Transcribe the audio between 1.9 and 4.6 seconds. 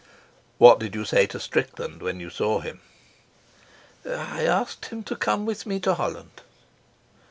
when you saw him?" "I